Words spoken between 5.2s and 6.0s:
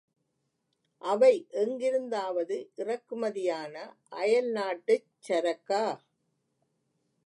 சரக்கா?